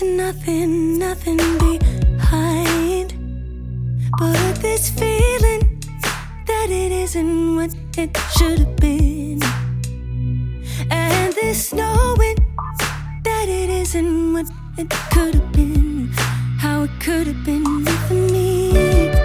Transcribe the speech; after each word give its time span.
leaving 0.00 1.58
behind. 1.58 3.12
But 4.18 4.54
this 4.56 4.90
feeling 4.90 5.80
that 6.46 6.68
it 6.70 6.92
isn't 6.92 7.56
what 7.56 7.74
it 7.98 8.16
should 8.36 8.58
have 8.60 8.76
been. 8.76 9.40
And 10.90 11.32
this 11.34 11.72
knowing 11.72 12.36
that 13.24 13.46
it 13.48 13.70
isn't 13.70 14.32
what 14.32 14.46
it 14.78 14.88
could 15.10 15.34
have 15.34 15.52
been. 15.52 16.10
How 16.58 16.84
it 16.84 16.90
could 17.00 17.26
have 17.26 17.44
been 17.44 17.84
with 17.84 18.10
me. 18.10 19.21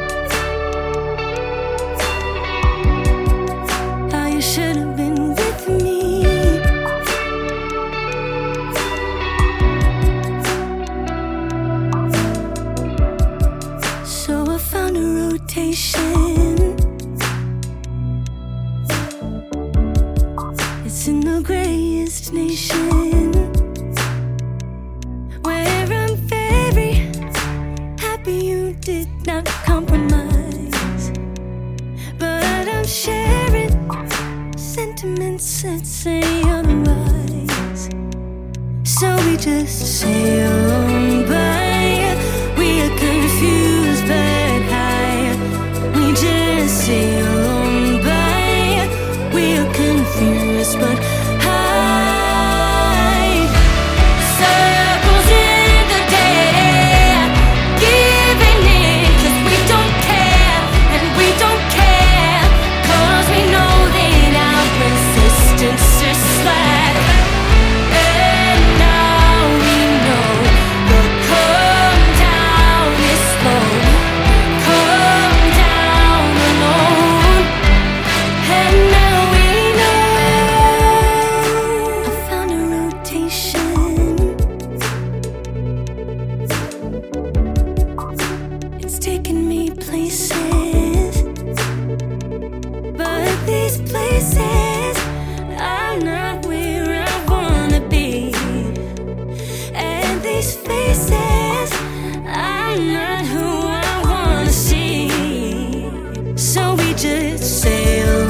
Sentiments 34.98 35.62
that 35.62 35.85
say 35.85 36.22
otherwise. 36.44 37.90
So 38.84 39.16
we 39.26 39.38
just 39.38 39.99
sail 39.99 40.72
on 40.72 40.96
are 50.18 50.34
confused 50.34 50.79
but 50.79 51.16
taken 89.17 89.50
me 89.50 89.72
places, 89.72 91.23
but 93.01 93.45
these 93.47 93.78
places 93.89 94.95
are 95.59 95.97
not 95.97 96.45
where 96.45 97.03
I 97.03 97.25
wanna 97.28 97.81
be. 97.89 98.31
And 99.73 100.22
these 100.22 100.55
faces 100.55 101.69
are 102.28 102.78
not 102.78 103.25
who 103.33 103.47
I 103.88 103.94
wanna 104.03 104.51
see. 104.51 105.09
So 106.35 106.75
we 106.75 106.94
just 106.94 107.61
sail 107.61 108.26